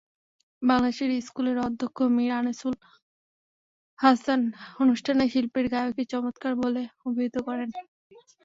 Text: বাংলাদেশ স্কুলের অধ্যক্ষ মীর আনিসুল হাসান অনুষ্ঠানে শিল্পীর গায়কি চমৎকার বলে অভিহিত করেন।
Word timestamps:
বাংলাদেশ 0.61 0.97
স্কুলের 1.21 1.57
অধ্যক্ষ 1.61 1.97
মীর 2.15 2.31
আনিসুল 2.39 2.75
হাসান 3.99 4.41
অনুষ্ঠানে 4.79 5.23
শিল্পীর 5.33 5.65
গায়কি 5.73 6.03
চমৎকার 6.11 6.53
বলে 6.63 6.83
অভিহিত 7.07 7.35
করেন। 7.47 7.69